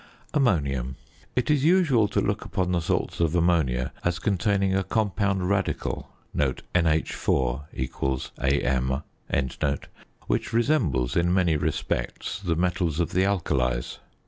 AMMONIUM. 0.33 0.95
It 1.35 1.51
is 1.51 1.63
usual 1.63 2.07
to 2.07 2.21
look 2.21 2.43
upon 2.43 2.71
the 2.71 2.79
salts 2.79 3.19
of 3.19 3.35
ammonia 3.35 3.91
as 4.03 4.17
containing 4.17 4.75
a 4.75 4.83
compound 4.83 5.47
radical 5.47 6.09
(NH_ 6.35 7.13
= 8.37 8.41
Am), 9.45 9.83
which 10.25 10.53
resembles 10.53 11.15
in 11.15 11.31
many 11.31 11.55
respects 11.55 12.39
the 12.39 12.55
metals 12.55 12.99
of 12.99 13.11
the 13.13 13.25
alkalies. 13.27 13.99